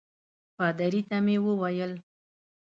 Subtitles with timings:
[0.57, 1.93] پادري ته مې وویل.